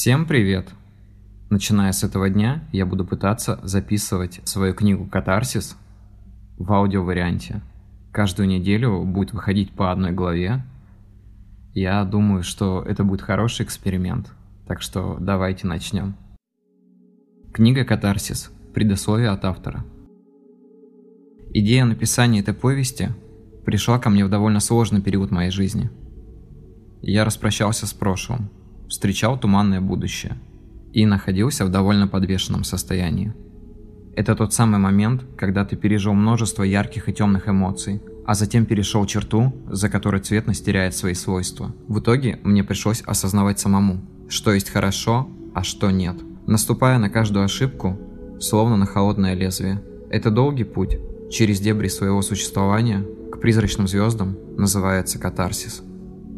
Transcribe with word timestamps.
Всем 0.00 0.26
привет! 0.26 0.68
Начиная 1.50 1.90
с 1.90 2.04
этого 2.04 2.30
дня, 2.30 2.62
я 2.70 2.86
буду 2.86 3.04
пытаться 3.04 3.58
записывать 3.64 4.40
свою 4.44 4.72
книгу 4.72 5.06
«Катарсис» 5.06 5.76
в 6.56 6.72
аудиоварианте. 6.72 7.62
Каждую 8.12 8.46
неделю 8.46 9.02
будет 9.02 9.32
выходить 9.32 9.72
по 9.72 9.90
одной 9.90 10.12
главе. 10.12 10.64
Я 11.74 12.04
думаю, 12.04 12.44
что 12.44 12.80
это 12.86 13.02
будет 13.02 13.22
хороший 13.22 13.66
эксперимент, 13.66 14.30
так 14.68 14.82
что 14.82 15.16
давайте 15.18 15.66
начнем. 15.66 16.14
Книга 17.52 17.84
«Катарсис. 17.84 18.52
Предисловие 18.72 19.30
от 19.30 19.44
автора». 19.44 19.84
Идея 21.52 21.84
написания 21.84 22.38
этой 22.38 22.54
повести 22.54 23.08
пришла 23.66 23.98
ко 23.98 24.10
мне 24.10 24.24
в 24.24 24.30
довольно 24.30 24.60
сложный 24.60 25.02
период 25.02 25.32
моей 25.32 25.50
жизни. 25.50 25.90
Я 27.02 27.24
распрощался 27.24 27.88
с 27.88 27.92
прошлым, 27.92 28.48
встречал 28.88 29.38
туманное 29.38 29.80
будущее 29.80 30.36
и 30.92 31.06
находился 31.06 31.64
в 31.64 31.70
довольно 31.70 32.08
подвешенном 32.08 32.64
состоянии. 32.64 33.34
Это 34.16 34.34
тот 34.34 34.52
самый 34.52 34.80
момент, 34.80 35.24
когда 35.36 35.64
ты 35.64 35.76
пережил 35.76 36.12
множество 36.12 36.64
ярких 36.64 37.08
и 37.08 37.12
темных 37.12 37.48
эмоций, 37.48 38.02
а 38.26 38.34
затем 38.34 38.66
перешел 38.66 39.06
черту, 39.06 39.54
за 39.70 39.88
которой 39.88 40.20
цветность 40.20 40.64
теряет 40.64 40.94
свои 40.94 41.14
свойства. 41.14 41.72
В 41.86 42.00
итоге 42.00 42.40
мне 42.42 42.64
пришлось 42.64 43.00
осознавать 43.02 43.60
самому, 43.60 44.00
что 44.28 44.52
есть 44.52 44.70
хорошо, 44.70 45.28
а 45.54 45.62
что 45.62 45.90
нет. 45.90 46.16
Наступая 46.46 46.98
на 46.98 47.10
каждую 47.10 47.44
ошибку, 47.44 47.98
словно 48.40 48.76
на 48.76 48.86
холодное 48.86 49.34
лезвие. 49.34 49.82
Это 50.10 50.30
долгий 50.30 50.64
путь 50.64 50.98
через 51.30 51.60
дебри 51.60 51.88
своего 51.88 52.22
существования 52.22 53.04
к 53.30 53.38
призрачным 53.40 53.86
звездам 53.86 54.36
называется 54.56 55.18
катарсис. 55.18 55.82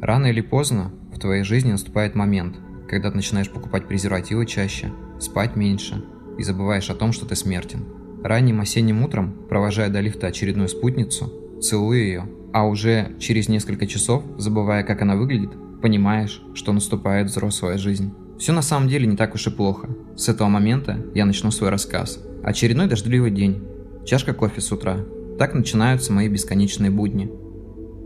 Рано 0.00 0.26
или 0.26 0.40
поздно 0.40 0.92
в 1.14 1.18
твоей 1.18 1.42
жизни 1.42 1.72
наступает 1.72 2.14
момент, 2.14 2.56
когда 2.88 3.10
ты 3.10 3.16
начинаешь 3.16 3.50
покупать 3.50 3.88
презервативы 3.88 4.46
чаще, 4.46 4.92
спать 5.18 5.56
меньше 5.56 6.04
и 6.38 6.42
забываешь 6.42 6.90
о 6.90 6.94
том, 6.94 7.12
что 7.12 7.26
ты 7.26 7.34
смертен. 7.34 7.84
Ранним 8.22 8.60
осенним 8.60 9.02
утром, 9.02 9.34
провожая 9.48 9.88
до 9.88 10.00
лифта 10.00 10.26
очередную 10.26 10.68
спутницу, 10.68 11.32
целуя 11.62 11.98
ее, 11.98 12.28
а 12.52 12.66
уже 12.66 13.16
через 13.18 13.48
несколько 13.48 13.86
часов, 13.86 14.22
забывая, 14.36 14.82
как 14.82 15.02
она 15.02 15.16
выглядит, 15.16 15.50
понимаешь, 15.80 16.42
что 16.54 16.72
наступает 16.72 17.28
взрослая 17.28 17.78
жизнь. 17.78 18.12
Все 18.38 18.52
на 18.52 18.62
самом 18.62 18.88
деле 18.88 19.06
не 19.06 19.16
так 19.16 19.34
уж 19.34 19.46
и 19.46 19.50
плохо. 19.50 19.88
С 20.14 20.28
этого 20.28 20.48
момента 20.48 20.98
я 21.14 21.24
начну 21.24 21.50
свой 21.50 21.70
рассказ. 21.70 22.22
Очередной 22.42 22.86
дождливый 22.86 23.30
день. 23.30 23.62
Чашка 24.04 24.34
кофе 24.34 24.60
с 24.60 24.70
утра. 24.70 24.98
Так 25.38 25.54
начинаются 25.54 26.12
мои 26.12 26.28
бесконечные 26.28 26.90
будни. 26.90 27.30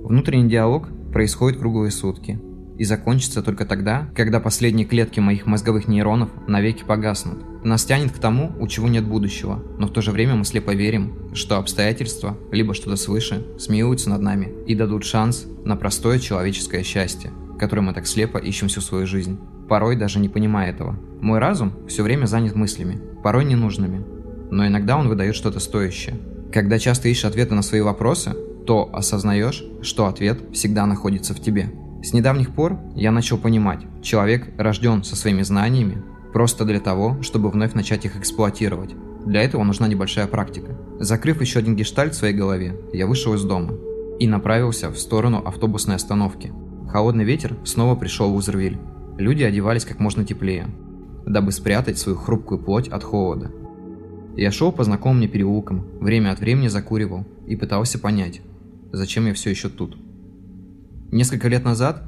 Внутренний 0.02 0.48
диалог 0.48 0.88
происходит 1.12 1.58
круглые 1.58 1.90
сутки 1.90 2.40
и 2.78 2.84
закончится 2.84 3.42
только 3.42 3.66
тогда, 3.66 4.08
когда 4.16 4.40
последние 4.40 4.86
клетки 4.86 5.20
моих 5.20 5.44
мозговых 5.44 5.86
нейронов 5.86 6.30
навеки 6.46 6.82
погаснут. 6.82 7.44
Нас 7.62 7.84
тянет 7.84 8.10
к 8.12 8.18
тому, 8.18 8.52
у 8.58 8.66
чего 8.68 8.88
нет 8.88 9.04
будущего, 9.04 9.62
но 9.78 9.86
в 9.86 9.92
то 9.92 10.00
же 10.00 10.12
время 10.12 10.34
мы 10.34 10.46
слепо 10.46 10.74
верим, 10.74 11.34
что 11.34 11.58
обстоятельства, 11.58 12.38
либо 12.50 12.72
что-то 12.72 12.96
свыше, 12.96 13.46
смеются 13.58 14.08
над 14.08 14.22
нами 14.22 14.54
и 14.66 14.74
дадут 14.74 15.04
шанс 15.04 15.46
на 15.62 15.76
простое 15.76 16.18
человеческое 16.18 16.82
счастье, 16.82 17.32
которое 17.58 17.82
мы 17.82 17.92
так 17.92 18.06
слепо 18.06 18.38
ищем 18.38 18.68
всю 18.68 18.80
свою 18.80 19.06
жизнь. 19.06 19.38
Порой 19.68 19.94
даже 19.94 20.18
не 20.18 20.30
понимая 20.30 20.70
этого. 20.70 20.98
Мой 21.20 21.38
разум 21.38 21.74
все 21.86 22.02
время 22.02 22.24
занят 22.24 22.54
мыслями, 22.54 22.98
порой 23.22 23.44
ненужными, 23.44 24.02
но 24.50 24.66
иногда 24.66 24.96
он 24.96 25.08
выдает 25.08 25.36
что-то 25.36 25.60
стоящее. 25.60 26.18
Когда 26.50 26.78
часто 26.78 27.08
ищешь 27.08 27.26
ответы 27.26 27.54
на 27.54 27.62
свои 27.62 27.82
вопросы, 27.82 28.34
то 28.66 28.88
осознаешь, 28.92 29.64
что 29.82 30.06
ответ 30.06 30.40
всегда 30.52 30.86
находится 30.86 31.34
в 31.34 31.40
тебе. 31.40 31.72
С 32.02 32.12
недавних 32.12 32.54
пор 32.54 32.78
я 32.94 33.10
начал 33.10 33.36
понимать, 33.36 33.80
человек 34.02 34.48
рожден 34.56 35.04
со 35.04 35.16
своими 35.16 35.42
знаниями 35.42 36.02
просто 36.32 36.64
для 36.64 36.80
того, 36.80 37.20
чтобы 37.22 37.50
вновь 37.50 37.74
начать 37.74 38.04
их 38.04 38.16
эксплуатировать. 38.16 38.94
Для 39.26 39.42
этого 39.42 39.62
нужна 39.64 39.86
небольшая 39.86 40.26
практика. 40.26 40.76
Закрыв 40.98 41.40
еще 41.40 41.58
один 41.58 41.76
гештальт 41.76 42.14
в 42.14 42.16
своей 42.16 42.34
голове, 42.34 42.76
я 42.92 43.06
вышел 43.06 43.34
из 43.34 43.42
дома 43.42 43.74
и 44.18 44.26
направился 44.26 44.90
в 44.90 44.98
сторону 44.98 45.42
автобусной 45.44 45.96
остановки. 45.96 46.52
Холодный 46.88 47.24
ветер 47.24 47.56
снова 47.64 47.96
пришел 47.96 48.30
в 48.30 48.36
Узервиль. 48.36 48.78
Люди 49.18 49.42
одевались 49.42 49.84
как 49.84 50.00
можно 50.00 50.24
теплее, 50.24 50.68
дабы 51.26 51.52
спрятать 51.52 51.98
свою 51.98 52.16
хрупкую 52.16 52.60
плоть 52.60 52.88
от 52.88 53.04
холода. 53.04 53.50
Я 54.36 54.50
шел 54.50 54.72
по 54.72 54.84
знакомым 54.84 55.18
мне 55.18 55.28
переулкам, 55.28 55.84
время 56.00 56.30
от 56.32 56.40
времени 56.40 56.68
закуривал 56.68 57.26
и 57.46 57.56
пытался 57.56 57.98
понять, 57.98 58.40
зачем 58.92 59.26
я 59.26 59.34
все 59.34 59.50
еще 59.50 59.68
тут. 59.68 59.96
Несколько 61.12 61.48
лет 61.48 61.64
назад 61.64 62.04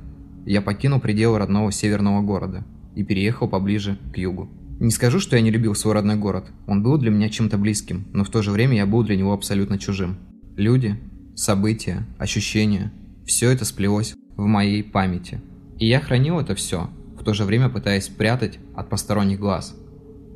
я 0.46 0.62
покинул 0.62 1.00
пределы 1.00 1.38
родного 1.38 1.72
северного 1.72 2.22
города 2.22 2.64
и 2.94 3.04
переехал 3.04 3.48
поближе 3.48 3.98
к 4.12 4.18
югу. 4.18 4.48
Не 4.80 4.90
скажу, 4.90 5.20
что 5.20 5.36
я 5.36 5.42
не 5.42 5.50
любил 5.50 5.74
свой 5.74 5.94
родной 5.94 6.16
город. 6.16 6.50
Он 6.66 6.82
был 6.82 6.98
для 6.98 7.10
меня 7.10 7.28
чем-то 7.28 7.56
близким, 7.58 8.04
но 8.12 8.24
в 8.24 8.30
то 8.30 8.42
же 8.42 8.50
время 8.50 8.76
я 8.76 8.86
был 8.86 9.04
для 9.04 9.16
него 9.16 9.32
абсолютно 9.32 9.78
чужим. 9.78 10.16
Люди, 10.56 10.98
события, 11.34 12.06
ощущения– 12.18 12.92
все 13.24 13.50
это 13.50 13.64
сплелось 13.64 14.14
в 14.36 14.44
моей 14.44 14.82
памяти. 14.82 15.40
И 15.78 15.86
я 15.86 16.00
хранил 16.00 16.40
это 16.40 16.54
все, 16.54 16.90
в 17.18 17.22
то 17.22 17.34
же 17.34 17.44
время 17.44 17.68
пытаясь 17.68 18.06
спрятать 18.06 18.58
от 18.74 18.88
посторонних 18.88 19.38
глаз. 19.38 19.76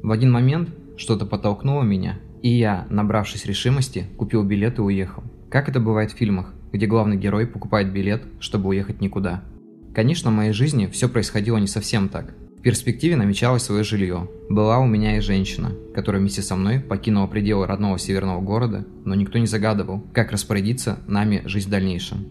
В 0.03 0.11
один 0.13 0.31
момент 0.31 0.71
что-то 0.97 1.27
подтолкнуло 1.27 1.83
меня, 1.83 2.19
и 2.43 2.49
я, 2.49 2.87
набравшись 2.91 3.47
решимости, 3.47 4.07
купил 4.17 4.45
билет 4.45 4.79
и 4.79 4.83
уехал. 4.83 5.25
Как 5.51 5.69
это 5.69 5.79
бывает 5.79 6.13
в 6.13 6.17
фильмах, 6.17 6.53
где 6.73 6.87
главный 6.87 7.17
герой 7.17 7.47
покупает 7.47 7.93
билет, 7.93 8.23
чтобы 8.41 8.69
уехать 8.71 9.01
никуда. 9.01 9.43
Конечно, 9.95 10.31
в 10.31 10.35
моей 10.35 10.53
жизни 10.53 10.87
все 10.87 11.09
происходило 11.09 11.57
не 11.57 11.69
совсем 11.69 12.09
так. 12.09 12.35
В 12.59 12.63
перспективе 12.63 13.17
намечалось 13.17 13.63
свое 13.63 13.85
жилье. 13.85 14.29
Была 14.51 14.79
у 14.81 14.87
меня 14.87 15.17
и 15.17 15.21
женщина, 15.21 15.73
которая 15.95 16.21
вместе 16.21 16.43
со 16.43 16.57
мной 16.57 16.81
покинула 16.81 17.29
пределы 17.29 17.67
родного 17.67 17.99
северного 17.99 18.41
города, 18.41 18.85
но 19.05 19.15
никто 19.15 19.39
не 19.39 19.47
загадывал, 19.47 20.03
как 20.13 20.33
распорядиться 20.33 20.99
нами 21.07 21.43
жизнь 21.47 21.69
в 21.69 21.71
дальнейшем. 21.71 22.27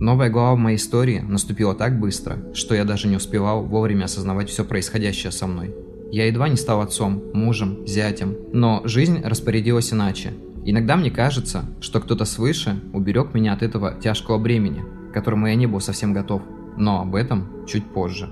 Новая 0.00 0.30
глава 0.30 0.56
моей 0.56 0.78
истории 0.78 1.20
наступила 1.20 1.74
так 1.74 2.00
быстро, 2.00 2.38
что 2.54 2.74
я 2.74 2.84
даже 2.84 3.08
не 3.08 3.16
успевал 3.16 3.62
вовремя 3.62 4.06
осознавать 4.06 4.48
все 4.48 4.64
происходящее 4.64 5.30
со 5.30 5.46
мной. 5.46 5.72
Я 6.10 6.26
едва 6.26 6.48
не 6.48 6.56
стал 6.56 6.80
отцом, 6.80 7.22
мужем, 7.32 7.86
зятем, 7.86 8.36
но 8.52 8.82
жизнь 8.84 9.20
распорядилась 9.22 9.92
иначе, 9.92 10.32
Иногда 10.64 10.96
мне 10.96 11.10
кажется, 11.10 11.64
что 11.80 12.00
кто-то 12.00 12.24
свыше 12.24 12.80
уберег 12.92 13.34
меня 13.34 13.52
от 13.52 13.62
этого 13.62 13.94
тяжкого 13.94 14.38
бремени, 14.38 14.82
к 15.10 15.14
которому 15.14 15.48
я 15.48 15.54
не 15.56 15.66
был 15.66 15.80
совсем 15.80 16.12
готов, 16.12 16.42
но 16.76 17.00
об 17.00 17.14
этом 17.14 17.66
чуть 17.66 17.84
позже. 17.84 18.28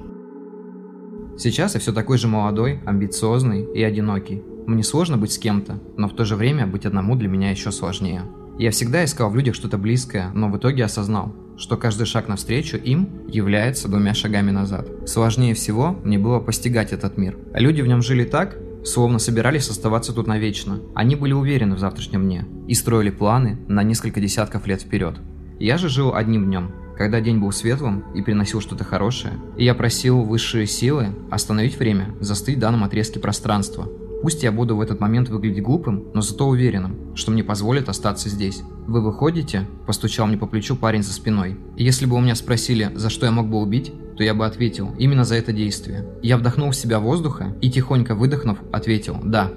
Сейчас 1.37 1.75
я 1.75 1.81
все 1.81 1.93
такой 1.93 2.19
же 2.19 2.29
молодой, 2.29 2.81
амбициозный 2.85 3.65
и 3.75 3.83
одинокий. 3.83 4.43
Мне 4.67 4.83
сложно 4.83 5.17
быть 5.17 5.33
с 5.33 5.39
кем-то, 5.39 5.81
но 5.97 6.09
в 6.09 6.15
то 6.15 6.25
же 6.25 6.37
время 6.37 6.67
быть 6.67 6.87
одному 6.87 7.17
для 7.17 7.29
меня 7.29 7.51
еще 7.51 7.73
сложнее. 7.73 8.23
Я 8.59 8.71
всегда 8.71 9.05
искал 9.05 9.31
в 9.31 9.37
людях 9.37 9.55
что-то 9.55 9.79
близкое, 9.79 10.31
но 10.35 10.51
в 10.51 10.59
итоге 10.59 10.85
осознал, 10.85 11.35
что 11.57 11.77
каждый 11.77 12.05
шаг 12.05 12.29
навстречу 12.29 12.77
им 12.77 13.09
является 13.27 13.89
двумя 13.89 14.13
шагами 14.13 14.51
назад. 14.51 14.87
Сложнее 15.07 15.55
всего 15.55 15.99
мне 16.05 16.19
было 16.19 16.41
постигать 16.41 16.93
этот 16.93 17.17
мир. 17.17 17.39
Люди 17.55 17.81
в 17.81 17.87
нем 17.87 18.03
жили 18.03 18.25
так, 18.25 18.59
словно 18.85 19.19
собирались 19.19 19.69
оставаться 19.69 20.13
тут 20.13 20.27
навечно. 20.27 20.81
Они 20.95 21.17
были 21.17 21.33
уверены 21.33 21.75
в 21.75 21.79
завтрашнем 21.79 22.23
дне 22.23 22.47
и 22.67 22.75
строили 22.75 23.11
планы 23.11 23.59
на 23.69 23.83
несколько 23.83 24.21
десятков 24.21 24.67
лет 24.67 24.83
вперед. 24.83 25.17
Я 25.59 25.79
же 25.79 25.89
жил 25.89 26.15
одним 26.15 26.47
днем, 26.47 26.73
когда 26.97 27.21
день 27.21 27.39
был 27.39 27.53
светлым 27.53 28.05
и 28.15 28.23
приносил 28.23 28.61
что-то 28.61 28.85
хорошее, 28.85 29.35
и 29.57 29.65
я 29.65 29.75
просил 29.75 30.23
высшие 30.23 30.67
силы 30.67 31.09
остановить 31.31 31.79
время, 31.79 32.15
застыть 32.21 32.57
в 32.57 32.61
данном 32.61 32.85
отрезке 32.85 33.21
пространства, 33.21 33.89
Пусть 34.23 34.43
я 34.43 34.53
буду 34.53 34.77
в 34.77 34.83
этот 34.83 35.01
момент 35.01 35.31
выглядеть 35.31 35.63
глупым, 35.63 36.05
но 36.13 36.21
зато 36.21 36.47
уверенным, 36.47 37.17
что 37.17 37.31
мне 37.31 37.43
позволят 37.43 37.89
остаться 37.89 38.29
здесь. 38.29 38.63
«Вы 38.87 39.01
выходите?»– 39.01 39.67
постучал 39.87 40.27
мне 40.27 40.37
по 40.37 40.47
плечу 40.47 40.77
парень 40.77 41.03
за 41.03 41.13
спиной. 41.13 41.57
И 41.77 41.85
если 41.85 42.05
бы 42.05 42.17
у 42.17 42.21
меня 42.21 42.35
спросили, 42.35 42.91
за 42.95 43.09
что 43.09 43.25
я 43.25 43.33
мог 43.33 43.49
бы 43.49 43.59
убить, 43.59 43.93
то 44.21 44.25
я 44.25 44.35
бы 44.35 44.45
ответил 44.45 44.95
именно 44.99 45.25
за 45.25 45.37
это 45.37 45.51
действие. 45.51 46.05
Я 46.23 46.37
вдохнул 46.37 46.73
в 46.73 46.77
себя 46.77 47.01
воздуха 47.01 47.57
и, 47.63 47.71
тихонько 47.71 48.15
выдохнув, 48.15 48.59
ответил 48.71 49.17
«да». 49.25 49.51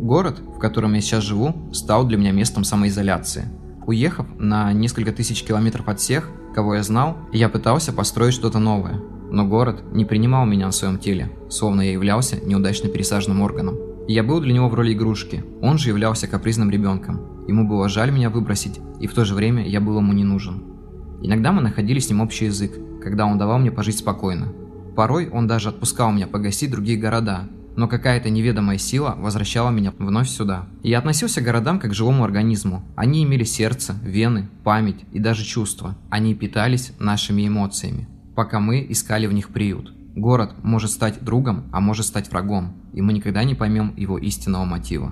Город, 0.00 0.40
в 0.56 0.58
котором 0.58 0.94
я 0.94 1.02
сейчас 1.02 1.22
живу, 1.22 1.54
стал 1.70 2.06
для 2.06 2.16
меня 2.16 2.32
местом 2.32 2.64
самоизоляции. 2.64 3.44
Уехав 3.86 4.26
на 4.38 4.72
несколько 4.72 5.12
тысяч 5.12 5.42
километров 5.42 5.86
от 5.86 6.00
всех, 6.00 6.30
кого 6.54 6.76
я 6.76 6.82
знал, 6.82 7.18
я 7.30 7.50
пытался 7.50 7.92
построить 7.92 8.32
что-то 8.32 8.58
новое– 8.58 9.02
но 9.30 9.46
город 9.46 9.82
не 9.92 10.06
принимал 10.06 10.46
меня 10.46 10.64
на 10.64 10.72
своем 10.72 10.98
теле, 10.98 11.30
словно 11.50 11.82
я 11.82 11.92
являлся 11.92 12.42
неудачно 12.42 12.88
пересаженным 12.88 13.42
органом. 13.42 13.76
Я 14.08 14.22
был 14.22 14.40
для 14.40 14.54
него 14.54 14.70
в 14.70 14.74
роли 14.74 14.94
игрушки, 14.94 15.44
он 15.60 15.76
же 15.76 15.90
являлся 15.90 16.26
капризным 16.26 16.70
ребенком. 16.70 17.44
Ему 17.46 17.68
было 17.68 17.90
жаль 17.90 18.10
меня 18.10 18.30
выбросить, 18.30 18.80
и 18.98 19.06
в 19.06 19.12
то 19.12 19.26
же 19.26 19.34
время 19.34 19.68
я 19.68 19.82
был 19.82 19.98
ему 19.98 20.14
не 20.14 20.24
нужен. 20.24 20.77
Иногда 21.22 21.52
мы 21.52 21.62
находили 21.62 21.98
с 21.98 22.08
ним 22.08 22.20
общий 22.20 22.46
язык, 22.46 22.72
когда 23.02 23.26
он 23.26 23.38
давал 23.38 23.58
мне 23.58 23.70
пожить 23.70 23.98
спокойно. 23.98 24.52
Порой 24.96 25.28
он 25.28 25.46
даже 25.46 25.68
отпускал 25.68 26.12
меня 26.12 26.26
погостить 26.26 26.70
в 26.70 26.72
другие 26.72 26.98
города, 26.98 27.48
но 27.76 27.86
какая-то 27.88 28.30
неведомая 28.30 28.78
сила 28.78 29.14
возвращала 29.18 29.70
меня 29.70 29.92
вновь 29.98 30.28
сюда. 30.28 30.66
я 30.82 30.98
относился 30.98 31.40
к 31.40 31.44
городам 31.44 31.78
как 31.78 31.92
к 31.92 31.94
живому 31.94 32.24
организму. 32.24 32.82
Они 32.96 33.22
имели 33.22 33.44
сердце, 33.44 33.94
вены, 34.02 34.48
память 34.64 35.04
и 35.12 35.20
даже 35.20 35.44
чувства. 35.44 35.96
Они 36.10 36.34
питались 36.34 36.92
нашими 36.98 37.46
эмоциями 37.46 38.08
пока 38.38 38.60
мы 38.60 38.86
искали 38.88 39.26
в 39.26 39.32
них 39.32 39.48
приют. 39.48 39.92
Город 40.14 40.52
может 40.62 40.92
стать 40.92 41.24
другом, 41.24 41.64
а 41.72 41.80
может 41.80 42.06
стать 42.06 42.30
врагом, 42.30 42.72
и 42.92 43.00
мы 43.02 43.12
никогда 43.12 43.42
не 43.42 43.56
поймем 43.56 43.92
его 43.96 44.16
истинного 44.16 44.64
мотива. 44.64 45.10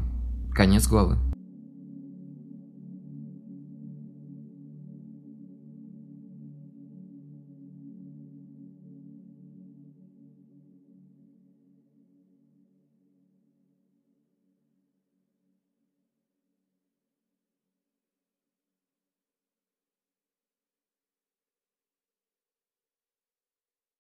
Конец 0.55 0.87
главы. 0.87 1.19